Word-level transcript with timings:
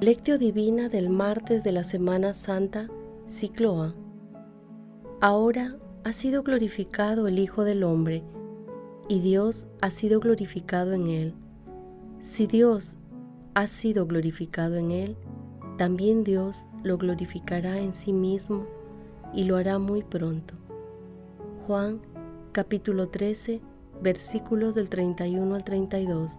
Lectio 0.00 0.38
Divina 0.38 0.88
del 0.88 1.10
martes 1.10 1.64
de 1.64 1.72
la 1.72 1.82
Semana 1.82 2.32
Santa, 2.32 2.88
ciclo 3.26 3.82
A. 3.82 3.96
Ahora 5.20 5.76
ha 6.04 6.12
sido 6.12 6.44
glorificado 6.44 7.26
el 7.26 7.40
Hijo 7.40 7.64
del 7.64 7.82
Hombre, 7.82 8.22
y 9.08 9.18
Dios 9.18 9.66
ha 9.80 9.90
sido 9.90 10.20
glorificado 10.20 10.92
en 10.92 11.08
él. 11.08 11.34
Si 12.20 12.46
Dios 12.46 12.96
ha 13.54 13.66
sido 13.66 14.06
glorificado 14.06 14.76
en 14.76 14.92
él, 14.92 15.16
también 15.78 16.22
Dios 16.22 16.68
lo 16.84 16.96
glorificará 16.96 17.80
en 17.80 17.92
sí 17.92 18.12
mismo 18.12 18.66
y 19.34 19.44
lo 19.44 19.56
hará 19.56 19.80
muy 19.80 20.04
pronto. 20.04 20.54
Juan 21.66 22.00
capítulo 22.52 23.08
13 23.08 23.60
versículos 24.00 24.76
del 24.76 24.90
31 24.90 25.56
al 25.56 25.64
32. 25.64 26.38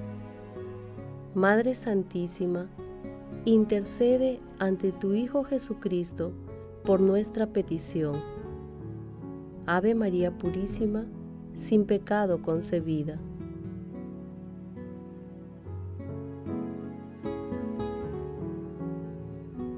Madre 1.33 1.75
Santísima, 1.75 2.67
intercede 3.45 4.41
ante 4.59 4.91
tu 4.91 5.13
Hijo 5.13 5.45
Jesucristo 5.45 6.33
por 6.83 6.99
nuestra 6.99 7.47
petición. 7.47 8.21
Ave 9.65 9.95
María 9.95 10.37
Purísima, 10.37 11.05
sin 11.55 11.85
pecado 11.85 12.41
concebida. 12.41 13.17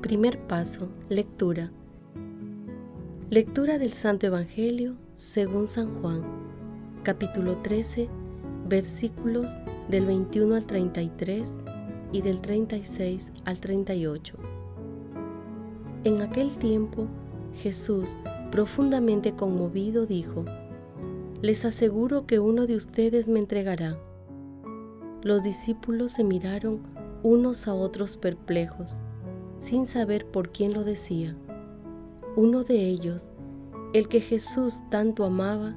Primer 0.01 0.39
paso, 0.47 0.89
lectura. 1.07 1.71
Lectura 3.29 3.77
del 3.77 3.93
Santo 3.93 4.25
Evangelio 4.25 4.95
según 5.13 5.67
San 5.67 5.99
Juan, 6.01 6.23
capítulo 7.03 7.57
13, 7.57 8.09
versículos 8.67 9.59
del 9.89 10.05
21 10.05 10.55
al 10.55 10.65
33 10.65 11.59
y 12.11 12.21
del 12.21 12.41
36 12.41 13.31
al 13.45 13.59
38. 13.59 14.37
En 16.05 16.21
aquel 16.21 16.57
tiempo, 16.57 17.07
Jesús, 17.55 18.17
profundamente 18.51 19.33
conmovido, 19.33 20.05
dijo, 20.05 20.45
Les 21.41 21.65
aseguro 21.65 22.25
que 22.25 22.39
uno 22.39 22.67
de 22.67 22.75
ustedes 22.75 23.27
me 23.27 23.39
entregará. 23.39 23.97
Los 25.21 25.43
discípulos 25.43 26.11
se 26.13 26.23
miraron 26.23 26.81
unos 27.23 27.67
a 27.67 27.73
otros 27.73 28.17
perplejos, 28.17 28.99
sin 29.57 29.85
saber 29.85 30.25
por 30.25 30.51
quién 30.51 30.73
lo 30.73 30.83
decía. 30.83 31.37
Uno 32.35 32.63
de 32.63 32.87
ellos, 32.87 33.25
el 33.93 34.07
que 34.07 34.19
Jesús 34.19 34.81
tanto 34.89 35.23
amaba, 35.23 35.75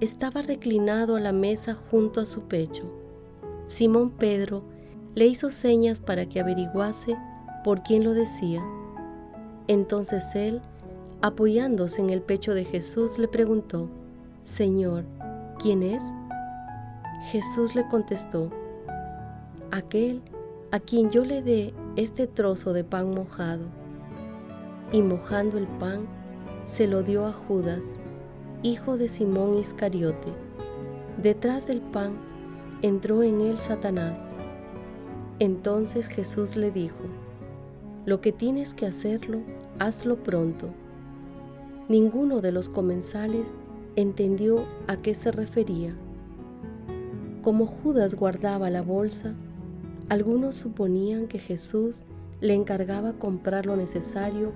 estaba 0.00 0.42
reclinado 0.42 1.16
a 1.16 1.20
la 1.20 1.32
mesa 1.32 1.74
junto 1.90 2.20
a 2.20 2.26
su 2.26 2.42
pecho. 2.42 2.84
Simón 3.66 4.10
Pedro 4.10 4.62
le 5.14 5.26
hizo 5.26 5.50
señas 5.50 6.00
para 6.00 6.26
que 6.26 6.40
averiguase 6.40 7.16
por 7.62 7.82
quién 7.82 8.04
lo 8.04 8.14
decía. 8.14 8.64
Entonces 9.68 10.24
él, 10.34 10.62
apoyándose 11.20 12.00
en 12.00 12.10
el 12.10 12.22
pecho 12.22 12.54
de 12.54 12.64
Jesús, 12.64 13.18
le 13.18 13.28
preguntó, 13.28 13.88
Señor, 14.42 15.04
¿quién 15.58 15.82
es? 15.82 16.02
Jesús 17.30 17.74
le 17.74 17.86
contestó, 17.88 18.50
aquel 19.70 20.22
a 20.72 20.80
quien 20.80 21.10
yo 21.10 21.24
le 21.24 21.42
dé 21.42 21.74
este 21.96 22.26
trozo 22.26 22.72
de 22.72 22.84
pan 22.84 23.10
mojado. 23.10 23.66
Y 24.92 25.02
mojando 25.02 25.58
el 25.58 25.66
pan, 25.66 26.06
se 26.64 26.86
lo 26.86 27.02
dio 27.02 27.26
a 27.26 27.32
Judas, 27.32 28.00
hijo 28.62 28.98
de 28.98 29.08
Simón 29.08 29.56
Iscariote. 29.58 30.28
Detrás 31.22 31.66
del 31.66 31.80
pan 31.80 32.12
entró 32.82 33.22
en 33.22 33.40
él 33.40 33.56
Satanás. 33.56 34.32
Entonces 35.38 36.08
Jesús 36.08 36.56
le 36.56 36.70
dijo, 36.70 36.98
lo 38.04 38.20
que 38.20 38.32
tienes 38.32 38.74
que 38.74 38.84
hacerlo, 38.84 39.38
hazlo 39.78 40.22
pronto. 40.22 40.68
Ninguno 41.88 42.42
de 42.42 42.52
los 42.52 42.68
comensales 42.68 43.56
entendió 43.96 44.66
a 44.88 44.96
qué 44.96 45.14
se 45.14 45.32
refería. 45.32 45.94
Como 47.42 47.66
Judas 47.66 48.14
guardaba 48.14 48.68
la 48.68 48.82
bolsa, 48.82 49.34
algunos 50.10 50.56
suponían 50.56 51.28
que 51.28 51.38
Jesús 51.38 52.04
le 52.42 52.52
encargaba 52.52 53.14
comprar 53.14 53.64
lo 53.64 53.76
necesario 53.76 54.52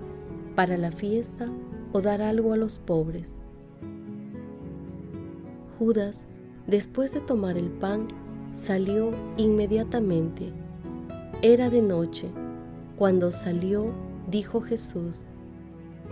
para 0.55 0.77
la 0.77 0.91
fiesta 0.91 1.49
o 1.91 2.01
dar 2.01 2.21
algo 2.21 2.53
a 2.53 2.57
los 2.57 2.77
pobres. 2.77 3.33
Judas, 5.77 6.27
después 6.67 7.13
de 7.13 7.19
tomar 7.19 7.57
el 7.57 7.69
pan, 7.69 8.07
salió 8.51 9.11
inmediatamente. 9.37 10.51
Era 11.41 11.69
de 11.69 11.81
noche. 11.81 12.29
Cuando 12.97 13.31
salió, 13.31 13.91
dijo 14.31 14.61
Jesús, 14.61 15.27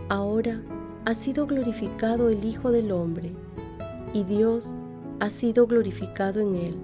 Ahora 0.09 0.61
ha 1.05 1.13
sido 1.13 1.47
glorificado 1.47 2.29
el 2.29 2.43
Hijo 2.45 2.71
del 2.71 2.91
Hombre, 2.91 3.31
y 4.13 4.23
Dios 4.23 4.75
ha 5.19 5.29
sido 5.29 5.65
glorificado 5.65 6.41
en 6.41 6.55
él. 6.55 6.75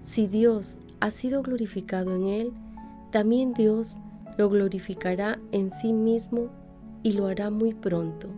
Si 0.00 0.26
Dios 0.26 0.78
ha 1.00 1.10
sido 1.10 1.42
glorificado 1.42 2.14
en 2.14 2.26
él, 2.28 2.52
también 3.10 3.52
Dios 3.52 4.00
lo 4.36 4.48
glorificará 4.48 5.38
en 5.52 5.70
sí 5.70 5.92
mismo 5.92 6.48
y 7.02 7.12
lo 7.12 7.26
hará 7.26 7.50
muy 7.50 7.74
pronto. 7.74 8.28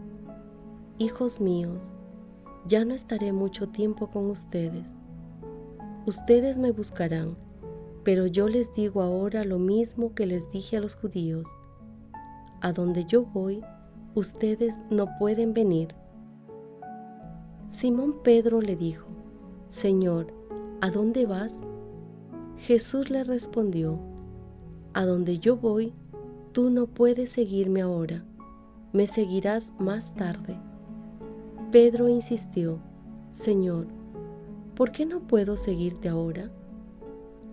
Hijos 0.98 1.40
míos, 1.40 1.94
ya 2.66 2.84
no 2.84 2.94
estaré 2.94 3.32
mucho 3.32 3.68
tiempo 3.68 4.08
con 4.08 4.30
ustedes. 4.30 4.96
Ustedes 6.06 6.58
me 6.58 6.72
buscarán, 6.72 7.36
pero 8.04 8.26
yo 8.26 8.48
les 8.48 8.72
digo 8.74 9.02
ahora 9.02 9.44
lo 9.44 9.58
mismo 9.58 10.14
que 10.14 10.26
les 10.26 10.50
dije 10.50 10.76
a 10.76 10.80
los 10.80 10.94
judíos. 10.94 11.48
A 12.60 12.72
donde 12.72 13.04
yo 13.04 13.24
voy, 13.24 13.62
ustedes 14.14 14.80
no 14.90 15.06
pueden 15.18 15.54
venir. 15.54 15.94
Simón 17.68 18.22
Pedro 18.22 18.60
le 18.60 18.76
dijo, 18.76 19.06
Señor, 19.68 20.32
¿a 20.80 20.90
dónde 20.90 21.26
vas? 21.26 21.60
Jesús 22.56 23.10
le 23.10 23.24
respondió, 23.24 23.98
A 24.94 25.04
donde 25.04 25.38
yo 25.38 25.56
voy, 25.56 25.92
tú 26.52 26.70
no 26.70 26.86
puedes 26.86 27.30
seguirme 27.30 27.82
ahora, 27.82 28.24
me 28.92 29.06
seguirás 29.06 29.74
más 29.78 30.14
tarde. 30.14 30.56
Pedro 31.76 32.08
insistió, 32.08 32.78
Señor, 33.32 33.88
¿por 34.74 34.92
qué 34.92 35.04
no 35.04 35.20
puedo 35.20 35.56
seguirte 35.56 36.08
ahora? 36.08 36.50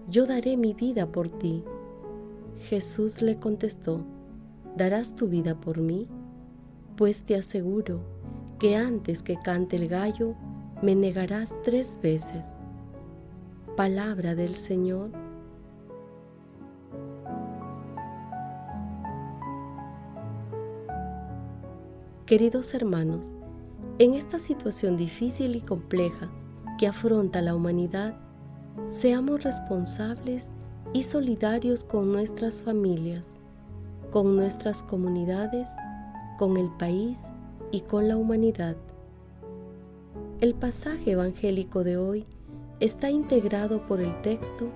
Yo 0.09 0.25
daré 0.25 0.55
mi 0.55 0.73
vida 0.73 1.11
por 1.11 1.27
ti. 1.27 1.61
Jesús 2.69 3.21
le 3.21 3.37
contestó, 3.37 3.99
¿darás 4.77 5.13
tu 5.13 5.27
vida 5.27 5.59
por 5.59 5.79
mí? 5.79 6.07
Pues 6.95 7.25
te 7.25 7.35
aseguro 7.35 7.99
que 8.59 8.77
antes 8.77 9.23
que 9.23 9.35
cante 9.35 9.75
el 9.75 9.89
gallo, 9.89 10.35
me 10.81 10.95
negarás 10.95 11.53
tres 11.65 11.99
veces. 12.01 12.61
Palabra 13.75 14.35
del 14.35 14.55
Señor. 14.55 15.09
Queridos 22.25 22.73
hermanos, 22.73 23.35
en 23.99 24.15
esta 24.15 24.39
situación 24.39 24.97
difícil 24.97 25.55
y 25.55 25.61
compleja 25.61 26.29
que 26.77 26.87
afronta 26.87 27.41
la 27.41 27.55
humanidad, 27.55 28.15
seamos 28.87 29.43
responsables 29.43 30.51
y 30.93 31.03
solidarios 31.03 31.85
con 31.85 32.11
nuestras 32.11 32.63
familias, 32.63 33.37
con 34.11 34.35
nuestras 34.35 34.81
comunidades, 34.81 35.69
con 36.37 36.57
el 36.57 36.69
país 36.77 37.29
y 37.71 37.81
con 37.81 38.07
la 38.07 38.17
humanidad. 38.17 38.75
El 40.41 40.55
pasaje 40.55 41.11
evangélico 41.11 41.83
de 41.83 41.97
hoy 41.97 42.25
está 42.79 43.09
integrado 43.09 43.85
por 43.87 44.01
el 44.01 44.21
texto 44.21 44.69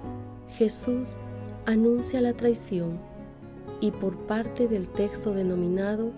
Jesús 0.49 1.17
anuncia 1.65 2.21
la 2.21 2.33
traición 2.33 2.97
y 3.81 3.91
por 3.91 4.15
parte 4.27 4.67
del 4.67 4.87
texto 4.89 5.33
denominado 5.33 6.11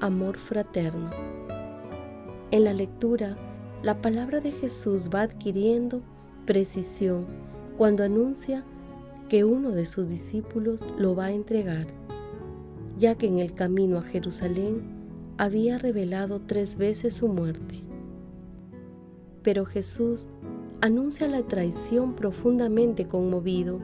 Amor 0.00 0.36
Fraterno. 0.36 1.33
En 2.54 2.62
la 2.62 2.72
lectura 2.72 3.34
la 3.82 4.00
palabra 4.00 4.40
de 4.40 4.52
Jesús 4.52 5.10
va 5.12 5.22
adquiriendo 5.22 6.02
precisión 6.46 7.26
cuando 7.76 8.04
anuncia 8.04 8.62
que 9.28 9.42
uno 9.42 9.72
de 9.72 9.84
sus 9.86 10.06
discípulos 10.06 10.86
lo 10.96 11.16
va 11.16 11.24
a 11.24 11.32
entregar, 11.32 11.88
ya 12.96 13.16
que 13.16 13.26
en 13.26 13.40
el 13.40 13.54
camino 13.54 13.98
a 13.98 14.02
Jerusalén 14.02 14.82
había 15.36 15.78
revelado 15.78 16.42
tres 16.46 16.76
veces 16.76 17.14
su 17.14 17.26
muerte. 17.26 17.80
Pero 19.42 19.66
Jesús 19.66 20.30
anuncia 20.80 21.26
la 21.26 21.42
traición 21.42 22.14
profundamente 22.14 23.06
conmovido. 23.06 23.80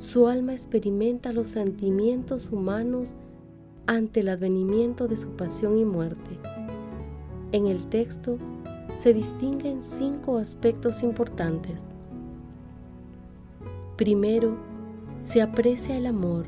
Su 0.00 0.26
alma 0.26 0.54
experimenta 0.54 1.32
los 1.32 1.50
sentimientos 1.50 2.50
humanos 2.50 3.14
ante 3.86 4.18
el 4.18 4.28
advenimiento 4.30 5.06
de 5.06 5.16
su 5.16 5.28
pasión 5.36 5.78
y 5.78 5.84
muerte. 5.84 6.40
En 7.52 7.66
el 7.66 7.86
texto 7.86 8.38
se 8.94 9.12
distinguen 9.12 9.82
cinco 9.82 10.38
aspectos 10.38 11.02
importantes. 11.02 11.88
Primero, 13.96 14.56
se 15.20 15.42
aprecia 15.42 15.96
el 15.96 16.06
amor, 16.06 16.46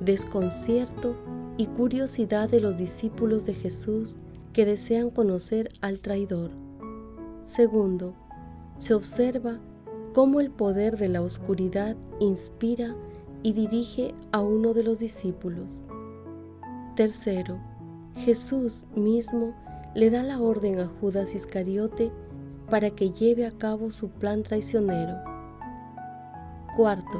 desconcierto 0.00 1.16
y 1.56 1.66
curiosidad 1.66 2.48
de 2.48 2.60
los 2.60 2.76
discípulos 2.76 3.44
de 3.44 3.54
Jesús 3.54 4.18
que 4.52 4.64
desean 4.64 5.10
conocer 5.10 5.70
al 5.80 6.00
traidor. 6.00 6.50
Segundo, 7.42 8.14
se 8.76 8.94
observa 8.94 9.58
cómo 10.14 10.40
el 10.40 10.50
poder 10.50 10.96
de 10.96 11.08
la 11.08 11.22
oscuridad 11.22 11.96
inspira 12.20 12.94
y 13.42 13.52
dirige 13.52 14.14
a 14.32 14.40
uno 14.40 14.74
de 14.74 14.84
los 14.84 14.98
discípulos. 14.98 15.84
Tercero, 16.94 17.58
Jesús 18.14 18.86
mismo 18.94 19.54
le 19.96 20.10
da 20.10 20.22
la 20.22 20.42
orden 20.42 20.78
a 20.78 20.88
Judas 21.00 21.34
Iscariote 21.34 22.10
para 22.68 22.90
que 22.90 23.12
lleve 23.12 23.46
a 23.46 23.50
cabo 23.50 23.90
su 23.90 24.10
plan 24.10 24.42
traicionero. 24.42 25.14
Cuarto, 26.76 27.18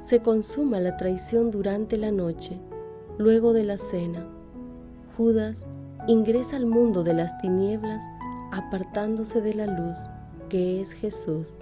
se 0.00 0.20
consuma 0.22 0.80
la 0.80 0.96
traición 0.96 1.52
durante 1.52 1.96
la 1.96 2.10
noche, 2.10 2.58
luego 3.16 3.52
de 3.52 3.62
la 3.62 3.76
cena. 3.76 4.26
Judas 5.16 5.68
ingresa 6.08 6.56
al 6.56 6.66
mundo 6.66 7.04
de 7.04 7.14
las 7.14 7.38
tinieblas 7.38 8.02
apartándose 8.50 9.40
de 9.40 9.54
la 9.54 9.66
luz 9.66 9.96
que 10.48 10.80
es 10.80 10.94
Jesús. 10.94 11.58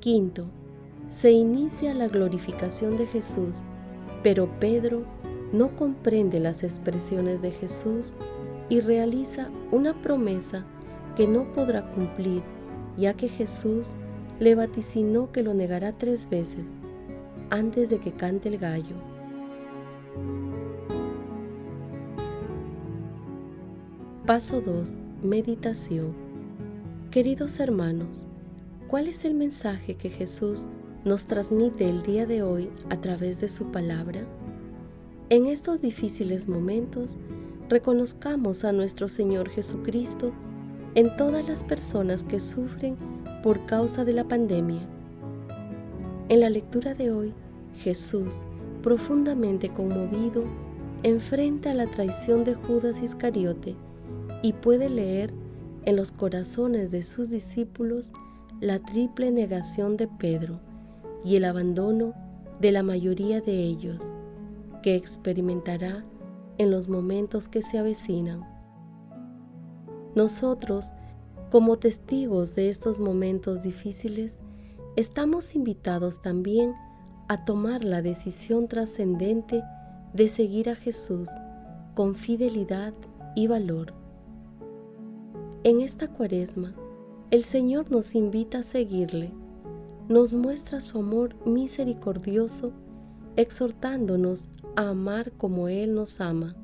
Quinto, 0.00 0.44
se 1.08 1.30
inicia 1.30 1.94
la 1.94 2.08
glorificación 2.08 2.98
de 2.98 3.06
Jesús, 3.06 3.62
pero 4.22 4.50
Pedro 4.60 5.04
no 5.54 5.74
comprende 5.76 6.40
las 6.40 6.62
expresiones 6.62 7.40
de 7.40 7.52
Jesús 7.52 8.14
y 8.68 8.80
realiza 8.80 9.50
una 9.72 9.94
promesa 9.94 10.64
que 11.16 11.26
no 11.26 11.52
podrá 11.52 11.90
cumplir, 11.92 12.42
ya 12.96 13.14
que 13.14 13.28
Jesús 13.28 13.94
le 14.38 14.54
vaticinó 14.54 15.32
que 15.32 15.42
lo 15.42 15.54
negará 15.54 15.92
tres 15.92 16.28
veces 16.28 16.78
antes 17.50 17.90
de 17.90 17.98
que 17.98 18.12
cante 18.12 18.48
el 18.48 18.58
gallo. 18.58 18.96
Paso 24.26 24.60
2. 24.60 25.00
Meditación 25.22 26.14
Queridos 27.10 27.58
hermanos, 27.58 28.26
¿cuál 28.86 29.08
es 29.08 29.24
el 29.24 29.34
mensaje 29.34 29.94
que 29.94 30.10
Jesús 30.10 30.66
nos 31.04 31.24
transmite 31.24 31.88
el 31.88 32.02
día 32.02 32.26
de 32.26 32.42
hoy 32.42 32.68
a 32.90 33.00
través 33.00 33.40
de 33.40 33.48
su 33.48 33.72
palabra? 33.72 34.20
En 35.30 35.46
estos 35.46 35.80
difíciles 35.80 36.46
momentos, 36.48 37.18
reconozcamos 37.68 38.64
a 38.64 38.72
nuestro 38.72 39.08
Señor 39.08 39.48
Jesucristo 39.50 40.32
en 40.94 41.14
todas 41.16 41.46
las 41.48 41.64
personas 41.64 42.24
que 42.24 42.40
sufren 42.40 42.96
por 43.42 43.66
causa 43.66 44.04
de 44.04 44.12
la 44.12 44.24
pandemia. 44.24 44.80
En 46.28 46.40
la 46.40 46.50
lectura 46.50 46.94
de 46.94 47.10
hoy, 47.10 47.32
Jesús, 47.76 48.40
profundamente 48.82 49.68
conmovido, 49.68 50.44
enfrenta 51.02 51.74
la 51.74 51.86
traición 51.86 52.44
de 52.44 52.54
Judas 52.54 53.02
Iscariote 53.02 53.76
y 54.42 54.52
puede 54.54 54.88
leer 54.88 55.32
en 55.84 55.96
los 55.96 56.12
corazones 56.12 56.90
de 56.90 57.02
sus 57.02 57.30
discípulos 57.30 58.12
la 58.60 58.78
triple 58.80 59.30
negación 59.30 59.96
de 59.96 60.08
Pedro 60.08 60.60
y 61.24 61.36
el 61.36 61.44
abandono 61.44 62.14
de 62.60 62.72
la 62.72 62.82
mayoría 62.82 63.40
de 63.40 63.62
ellos, 63.62 64.16
que 64.82 64.96
experimentará 64.96 66.04
en 66.58 66.70
los 66.70 66.88
momentos 66.88 67.48
que 67.48 67.62
se 67.62 67.78
avecinan. 67.78 68.44
Nosotros, 70.14 70.92
como 71.50 71.78
testigos 71.78 72.54
de 72.54 72.68
estos 72.68 73.00
momentos 73.00 73.62
difíciles, 73.62 74.42
estamos 74.96 75.54
invitados 75.54 76.20
también 76.20 76.74
a 77.28 77.44
tomar 77.44 77.84
la 77.84 78.02
decisión 78.02 78.68
trascendente 78.68 79.62
de 80.12 80.28
seguir 80.28 80.70
a 80.70 80.74
Jesús 80.74 81.28
con 81.94 82.14
fidelidad 82.14 82.94
y 83.34 83.46
valor. 83.46 83.94
En 85.64 85.80
esta 85.80 86.08
cuaresma, 86.08 86.74
el 87.30 87.44
Señor 87.44 87.90
nos 87.90 88.14
invita 88.14 88.58
a 88.58 88.62
seguirle, 88.62 89.32
nos 90.08 90.32
muestra 90.32 90.80
su 90.80 90.98
amor 90.98 91.36
misericordioso, 91.46 92.72
exhortándonos 93.36 94.50
amar 94.76 95.32
como 95.32 95.68
Él 95.68 95.94
nos 95.94 96.20
ama, 96.20 96.56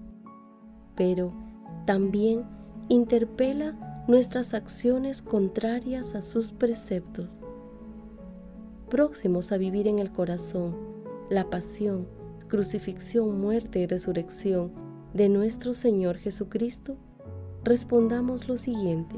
pero 0.94 1.32
también 1.86 2.44
interpela 2.88 4.04
nuestras 4.06 4.54
acciones 4.54 5.22
contrarias 5.22 6.14
a 6.14 6.22
sus 6.22 6.52
preceptos. 6.52 7.40
Próximos 8.90 9.50
a 9.52 9.56
vivir 9.56 9.88
en 9.88 9.98
el 9.98 10.12
corazón 10.12 10.76
la 11.30 11.48
pasión, 11.48 12.06
crucifixión, 12.48 13.40
muerte 13.40 13.80
y 13.80 13.86
resurrección 13.86 14.72
de 15.14 15.28
nuestro 15.28 15.74
Señor 15.74 16.18
Jesucristo, 16.18 16.96
respondamos 17.64 18.48
lo 18.48 18.56
siguiente. 18.56 19.16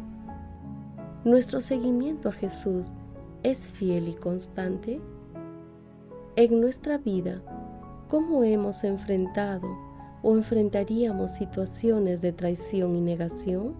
¿Nuestro 1.24 1.60
seguimiento 1.60 2.28
a 2.28 2.32
Jesús 2.32 2.92
es 3.42 3.72
fiel 3.72 4.08
y 4.08 4.14
constante? 4.14 5.00
En 6.36 6.60
nuestra 6.60 6.98
vida, 6.98 7.42
¿cómo 8.08 8.44
hemos 8.44 8.84
enfrentado 8.84 9.68
o 10.22 10.36
enfrentaríamos 10.36 11.32
situaciones 11.32 12.20
de 12.20 12.32
traición 12.32 12.96
y 12.96 13.00
negación? 13.00 13.74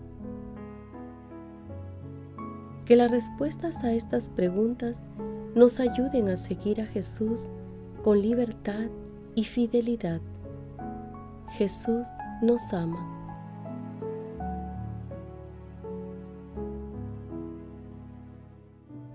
Que 2.85 2.97
las 2.97 3.11
respuestas 3.11 3.83
a 3.85 3.93
estas 3.93 4.29
preguntas 4.29 5.05
nos 5.55 5.81
ayuden 5.81 6.29
a 6.29 6.37
seguir 6.37 6.81
a 6.81 6.87
Jesús 6.87 7.49
con 8.05 8.21
libertad 8.21 8.89
y 9.35 9.45
fidelidad. 9.45 10.21
Jesús 11.51 12.09
nos 12.43 12.73
ama. 12.73 13.13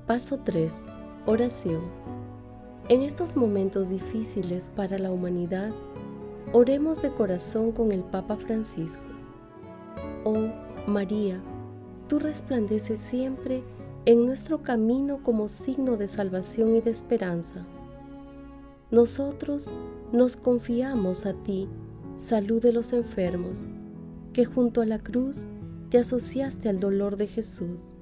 Paso 0.08 0.40
3. 0.40 0.84
Oración. 1.26 1.82
En 2.90 3.02
estos 3.02 3.36
momentos 3.36 3.90
difíciles 3.90 4.70
para 4.76 4.98
la 4.98 5.12
humanidad, 5.12 5.72
oremos 6.52 7.02
de 7.02 7.12
corazón 7.12 7.72
con 7.72 7.92
el 7.92 8.04
Papa 8.04 8.36
Francisco. 8.36 9.04
Oh 10.24 10.50
María, 10.88 11.40
tú 12.08 12.20
resplandeces 12.20 13.00
siempre 13.00 13.64
en 14.06 14.26
nuestro 14.26 14.62
camino 14.62 15.24
como 15.24 15.48
signo 15.48 15.96
de 15.96 16.08
salvación 16.08 16.76
y 16.76 16.82
de 16.82 16.92
esperanza. 16.92 17.66
Nosotros 18.90 19.72
nos 20.12 20.36
confiamos 20.36 21.26
a 21.26 21.34
ti, 21.34 21.70
salud 22.18 22.62
de 22.62 22.74
los 22.74 22.94
enfermos, 22.94 23.66
que 24.34 24.46
junto 24.46 24.82
a 24.82 24.86
la 24.86 25.00
cruz 25.00 25.48
te 25.90 25.98
asociaste 25.98 26.68
al 26.68 26.80
dolor 26.80 27.16
de 27.16 27.28
Jesús 27.28 27.94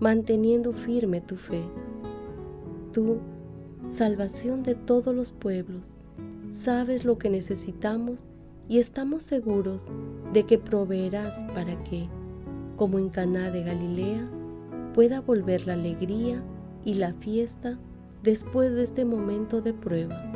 manteniendo 0.00 0.72
firme 0.72 1.20
tu 1.20 1.36
fe. 1.36 1.62
Tú, 2.92 3.18
salvación 3.86 4.62
de 4.62 4.74
todos 4.74 5.14
los 5.14 5.32
pueblos, 5.32 5.96
sabes 6.50 7.04
lo 7.04 7.18
que 7.18 7.30
necesitamos 7.30 8.24
y 8.68 8.78
estamos 8.78 9.22
seguros 9.22 9.86
de 10.32 10.44
que 10.44 10.58
proveerás 10.58 11.40
para 11.54 11.82
que, 11.84 12.08
como 12.76 12.98
en 12.98 13.10
Caná 13.10 13.50
de 13.50 13.62
Galilea, 13.62 14.28
pueda 14.94 15.20
volver 15.20 15.66
la 15.66 15.74
alegría 15.74 16.42
y 16.84 16.94
la 16.94 17.12
fiesta 17.14 17.78
después 18.22 18.72
de 18.74 18.82
este 18.82 19.04
momento 19.04 19.60
de 19.60 19.74
prueba. 19.74 20.32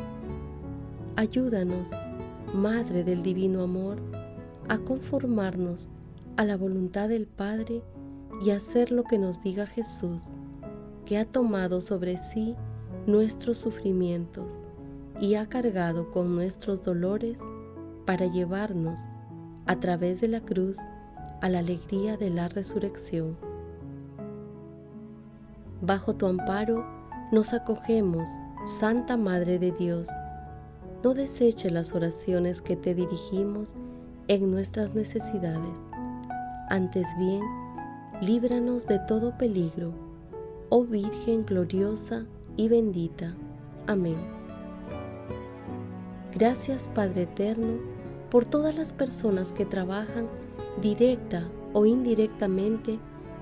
Ayúdanos, 1.16 1.90
Madre 2.54 3.02
del 3.04 3.22
Divino 3.22 3.62
Amor, 3.62 3.98
a 4.68 4.78
conformarnos 4.78 5.90
a 6.36 6.44
la 6.44 6.56
voluntad 6.56 7.08
del 7.08 7.26
Padre 7.26 7.82
y 8.44 8.50
hacer 8.50 8.92
lo 8.92 9.04
que 9.04 9.18
nos 9.18 9.40
diga 9.40 9.66
Jesús, 9.66 10.34
que 11.04 11.18
ha 11.18 11.24
tomado 11.24 11.80
sobre 11.80 12.16
sí 12.18 12.54
nuestros 13.08 13.56
sufrimientos 13.56 14.60
y 15.18 15.36
ha 15.36 15.48
cargado 15.48 16.10
con 16.10 16.34
nuestros 16.34 16.84
dolores 16.84 17.40
para 18.04 18.26
llevarnos 18.26 19.00
a 19.64 19.80
través 19.80 20.20
de 20.20 20.28
la 20.28 20.40
cruz 20.40 20.76
a 21.40 21.48
la 21.48 21.60
alegría 21.60 22.18
de 22.18 22.28
la 22.28 22.48
resurrección. 22.48 23.38
Bajo 25.80 26.14
tu 26.16 26.26
amparo 26.26 26.84
nos 27.32 27.54
acogemos, 27.54 28.28
Santa 28.64 29.16
Madre 29.16 29.58
de 29.58 29.72
Dios. 29.72 30.08
No 31.02 31.14
deseche 31.14 31.70
las 31.70 31.94
oraciones 31.94 32.60
que 32.60 32.76
te 32.76 32.94
dirigimos 32.94 33.78
en 34.26 34.50
nuestras 34.50 34.94
necesidades. 34.94 35.78
Antes 36.68 37.08
bien, 37.18 37.42
líbranos 38.20 38.86
de 38.86 38.98
todo 38.98 39.38
peligro, 39.38 39.94
oh 40.68 40.84
Virgen 40.84 41.46
gloriosa 41.46 42.26
y 42.58 42.68
bendita. 42.68 43.34
Amén. 43.86 44.16
Gracias 46.34 46.90
Padre 46.94 47.22
Eterno 47.22 47.78
por 48.30 48.44
todas 48.44 48.74
las 48.74 48.92
personas 48.92 49.54
que 49.54 49.64
trabajan 49.64 50.28
directa 50.82 51.48
o 51.72 51.86
indirectamente 51.86 52.98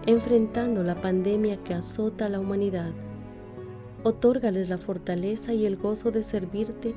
enfrentando 0.07 0.85
la 0.85 0.95
pandemia 0.95 1.57
que 1.65 1.75
azota 1.75 2.27
a 2.27 2.29
la 2.29 2.39
humanidad. 2.39 2.93
Otórgales 4.05 4.69
la 4.69 4.79
fortaleza 4.79 5.53
y 5.53 5.67
el 5.67 5.77
gozo 5.77 6.13
de 6.13 6.23
servirte 6.23 6.95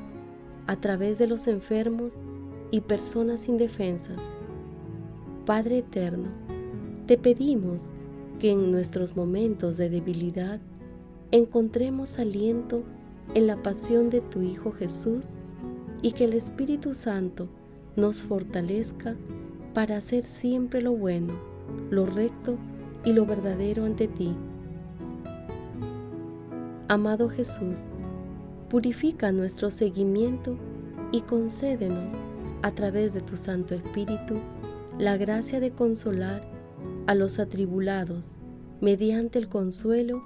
a 0.68 0.76
través 0.76 1.18
de 1.18 1.26
los 1.26 1.48
enfermos 1.48 2.22
y 2.70 2.82
personas 2.82 3.48
indefensas. 3.48 4.20
Padre 5.46 5.80
eterno, 5.80 6.30
te 7.08 7.18
pedimos 7.18 7.94
que 8.40 8.52
en 8.52 8.72
nuestros 8.72 9.16
momentos 9.16 9.78
de 9.78 9.90
debilidad 9.90 10.60
encontremos 11.32 12.20
aliento 12.20 12.84
en 13.36 13.48
la 13.48 13.62
pasión 13.62 14.10
de 14.10 14.22
tu 14.22 14.42
Hijo 14.42 14.72
Jesús 14.72 15.36
y 16.02 16.14
que 16.14 16.26
el 16.26 16.34
Espíritu 16.34 16.94
Santo 16.94 17.48
nos 17.96 18.24
fortalezca 18.24 19.16
para 19.74 19.98
hacer 19.98 20.24
siempre 20.24 20.82
lo 20.82 20.94
bueno, 20.94 21.34
lo 21.92 22.06
recto 22.06 22.58
y 23.06 23.14
lo 23.14 23.26
verdadero 23.26 23.86
ante 23.86 24.08
ti. 24.08 24.36
Amado 26.88 27.30
Jesús, 27.30 27.82
purifica 28.70 29.32
nuestro 29.32 29.70
seguimiento 29.70 30.58
y 31.12 31.22
concédenos, 31.22 32.20
a 32.62 32.72
través 32.72 33.14
de 33.14 33.22
tu 33.22 33.38
Santo 33.38 33.74
Espíritu, 33.74 34.36
la 34.98 35.16
gracia 35.16 35.60
de 35.60 35.72
consolar 35.72 36.42
a 37.08 37.16
los 37.16 37.40
atribulados 37.40 38.38
mediante 38.82 39.40
el 39.40 39.48
consuelo 39.48 40.22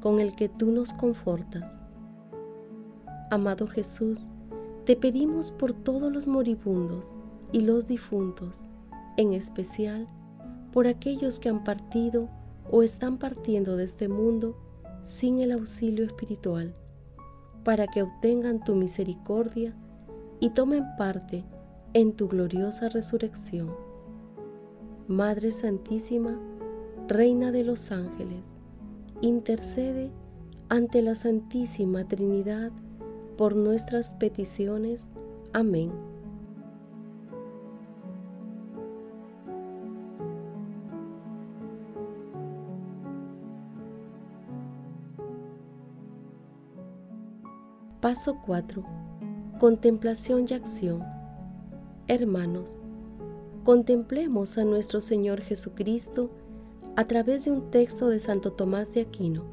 con 0.00 0.20
el 0.20 0.34
que 0.34 0.48
tú 0.48 0.70
nos 0.70 0.92
confortas. 0.92 1.82
Amado 3.30 3.66
Jesús, 3.66 4.28
te 4.84 4.96
pedimos 4.96 5.50
por 5.50 5.72
todos 5.72 6.12
los 6.12 6.26
moribundos 6.26 7.12
y 7.52 7.60
los 7.60 7.86
difuntos, 7.86 8.64
en 9.16 9.34
especial 9.34 10.06
por 10.72 10.86
aquellos 10.86 11.38
que 11.38 11.48
han 11.48 11.64
partido 11.64 12.28
o 12.70 12.82
están 12.82 13.18
partiendo 13.18 13.76
de 13.76 13.84
este 13.84 14.08
mundo 14.08 14.56
sin 15.02 15.40
el 15.40 15.52
auxilio 15.52 16.04
espiritual, 16.04 16.74
para 17.64 17.86
que 17.86 18.02
obtengan 18.02 18.62
tu 18.62 18.74
misericordia 18.74 19.74
y 20.40 20.50
tomen 20.50 20.84
parte 20.96 21.44
en 21.94 22.12
tu 22.12 22.28
gloriosa 22.28 22.88
resurrección. 22.88 23.74
Madre 25.06 25.50
Santísima, 25.50 26.38
Reina 27.08 27.52
de 27.52 27.64
los 27.64 27.90
ángeles, 27.90 28.57
intercede 29.20 30.10
ante 30.68 31.02
la 31.02 31.14
Santísima 31.14 32.04
Trinidad 32.04 32.72
por 33.36 33.56
nuestras 33.56 34.12
peticiones. 34.14 35.10
Amén. 35.52 35.90
Paso 48.00 48.38
4. 48.46 48.84
Contemplación 49.58 50.46
y 50.48 50.54
acción. 50.54 51.02
Hermanos, 52.06 52.80
contemplemos 53.64 54.56
a 54.56 54.64
nuestro 54.64 55.00
Señor 55.00 55.40
Jesucristo 55.40 56.30
a 56.98 57.06
través 57.06 57.44
de 57.44 57.52
un 57.52 57.70
texto 57.70 58.08
de 58.08 58.18
Santo 58.18 58.54
Tomás 58.54 58.92
de 58.92 59.02
Aquino. 59.02 59.44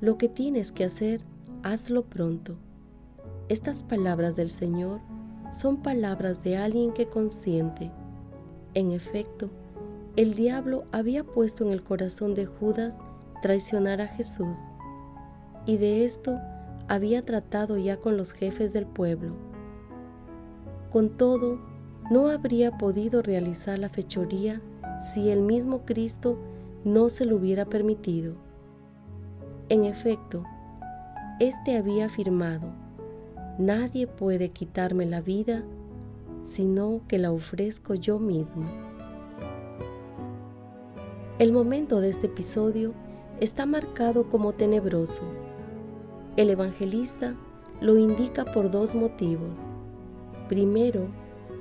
Lo 0.00 0.18
que 0.18 0.28
tienes 0.28 0.72
que 0.72 0.82
hacer, 0.82 1.20
hazlo 1.62 2.02
pronto. 2.02 2.56
Estas 3.48 3.84
palabras 3.84 4.34
del 4.34 4.50
Señor 4.50 5.00
son 5.52 5.80
palabras 5.80 6.42
de 6.42 6.56
alguien 6.56 6.92
que 6.92 7.06
consiente. 7.06 7.92
En 8.74 8.90
efecto, 8.90 9.50
el 10.16 10.34
diablo 10.34 10.82
había 10.90 11.22
puesto 11.22 11.64
en 11.64 11.70
el 11.70 11.84
corazón 11.84 12.34
de 12.34 12.46
Judas 12.46 13.00
traicionar 13.40 14.00
a 14.00 14.08
Jesús, 14.08 14.58
y 15.64 15.76
de 15.76 16.04
esto 16.04 16.40
había 16.88 17.24
tratado 17.24 17.78
ya 17.78 17.98
con 17.98 18.16
los 18.16 18.32
jefes 18.32 18.72
del 18.72 18.86
pueblo. 18.86 19.36
Con 20.90 21.16
todo, 21.16 21.60
no 22.10 22.26
habría 22.26 22.76
podido 22.78 23.22
realizar 23.22 23.78
la 23.78 23.90
fechoría 23.90 24.60
si 24.98 25.30
el 25.30 25.42
mismo 25.42 25.84
Cristo 25.84 26.38
no 26.84 27.08
se 27.08 27.24
lo 27.24 27.36
hubiera 27.36 27.64
permitido. 27.64 28.34
En 29.68 29.84
efecto, 29.84 30.44
éste 31.40 31.76
había 31.76 32.06
afirmado, 32.06 32.68
nadie 33.58 34.06
puede 34.06 34.50
quitarme 34.50 35.06
la 35.06 35.20
vida, 35.20 35.64
sino 36.42 37.02
que 37.08 37.18
la 37.18 37.32
ofrezco 37.32 37.94
yo 37.94 38.18
mismo. 38.18 38.64
El 41.38 41.52
momento 41.52 42.00
de 42.00 42.08
este 42.08 42.26
episodio 42.26 42.92
está 43.40 43.66
marcado 43.66 44.28
como 44.28 44.52
tenebroso 44.52 45.22
el 46.38 46.50
evangelista 46.50 47.34
lo 47.80 47.98
indica 47.98 48.44
por 48.44 48.70
dos 48.70 48.94
motivos. 48.94 49.58
Primero, 50.48 51.08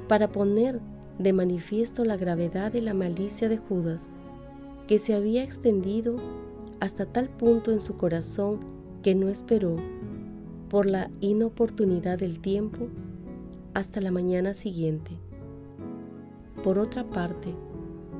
para 0.07 0.27
poner 0.27 0.79
de 1.19 1.33
manifiesto 1.33 2.05
la 2.05 2.17
gravedad 2.17 2.71
de 2.71 2.81
la 2.81 2.93
malicia 2.93 3.49
de 3.49 3.57
Judas, 3.57 4.09
que 4.87 4.99
se 4.99 5.13
había 5.13 5.43
extendido 5.43 6.17
hasta 6.79 7.05
tal 7.05 7.29
punto 7.29 7.71
en 7.71 7.79
su 7.79 7.97
corazón 7.97 8.59
que 9.01 9.15
no 9.15 9.29
esperó, 9.29 9.77
por 10.69 10.85
la 10.85 11.09
inoportunidad 11.21 12.19
del 12.19 12.39
tiempo, 12.39 12.87
hasta 13.73 14.01
la 14.01 14.11
mañana 14.11 14.53
siguiente. 14.53 15.11
Por 16.63 16.79
otra 16.79 17.03
parte, 17.09 17.53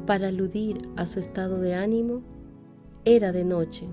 para 0.06 0.30
aludir 0.30 0.78
a 0.96 1.06
su 1.06 1.20
estado 1.20 1.60
de 1.60 1.76
ánimo, 1.76 2.22
era 3.06 3.32
de 3.32 3.44
noche, 3.44 3.88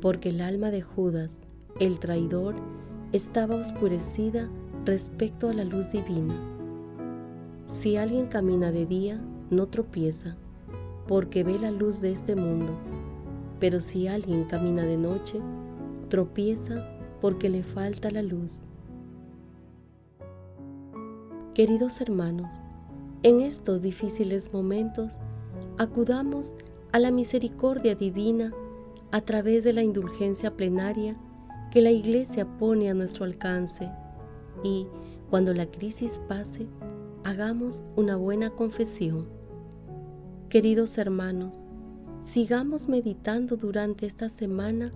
porque 0.00 0.30
el 0.30 0.40
alma 0.40 0.70
de 0.70 0.82
Judas 0.82 1.42
el 1.80 1.98
traidor 1.98 2.54
estaba 3.12 3.56
oscurecida 3.56 4.48
respecto 4.84 5.48
a 5.48 5.52
la 5.52 5.64
luz 5.64 5.90
divina. 5.90 6.55
Si 7.68 7.96
alguien 7.96 8.26
camina 8.26 8.70
de 8.70 8.86
día, 8.86 9.20
no 9.50 9.66
tropieza, 9.66 10.36
porque 11.08 11.42
ve 11.42 11.58
la 11.58 11.70
luz 11.70 12.00
de 12.00 12.12
este 12.12 12.36
mundo, 12.36 12.72
pero 13.58 13.80
si 13.80 14.06
alguien 14.06 14.44
camina 14.44 14.82
de 14.82 14.96
noche, 14.96 15.40
tropieza 16.08 16.88
porque 17.20 17.48
le 17.48 17.62
falta 17.62 18.10
la 18.10 18.22
luz. 18.22 18.62
Queridos 21.54 22.00
hermanos, 22.00 22.54
en 23.22 23.40
estos 23.40 23.82
difíciles 23.82 24.52
momentos, 24.52 25.18
acudamos 25.78 26.54
a 26.92 26.98
la 26.98 27.10
misericordia 27.10 27.94
divina 27.94 28.52
a 29.10 29.20
través 29.22 29.64
de 29.64 29.72
la 29.72 29.82
indulgencia 29.82 30.56
plenaria 30.56 31.16
que 31.70 31.80
la 31.80 31.90
Iglesia 31.90 32.46
pone 32.58 32.90
a 32.90 32.94
nuestro 32.94 33.24
alcance 33.24 33.90
y, 34.62 34.86
cuando 35.30 35.52
la 35.52 35.66
crisis 35.66 36.20
pase, 36.28 36.66
hagamos 37.26 37.84
una 37.96 38.14
buena 38.14 38.50
confesión. 38.50 39.26
Queridos 40.48 40.96
hermanos, 40.96 41.66
sigamos 42.22 42.88
meditando 42.88 43.56
durante 43.56 44.06
esta 44.06 44.28
semana 44.28 44.92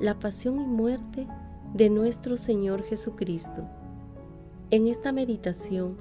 la 0.00 0.18
pasión 0.18 0.60
y 0.60 0.66
muerte 0.66 1.28
de 1.74 1.88
nuestro 1.88 2.36
Señor 2.36 2.82
Jesucristo. 2.82 3.62
En 4.72 4.88
esta 4.88 5.12
meditación, 5.12 5.96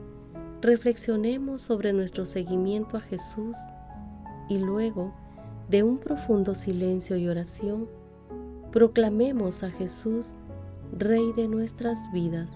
reflexionemos 0.61 1.61
sobre 1.61 1.93
nuestro 1.93 2.25
seguimiento 2.25 2.97
a 2.97 3.01
Jesús 3.01 3.55
y 4.49 4.57
luego, 4.57 5.13
de 5.69 5.83
un 5.83 5.99
profundo 5.99 6.55
silencio 6.55 7.17
y 7.17 7.27
oración, 7.27 7.87
proclamemos 8.71 9.61
a 9.61 9.69
Jesús, 9.69 10.33
Rey 10.97 11.33
de 11.33 11.47
nuestras 11.47 12.11
vidas. 12.11 12.55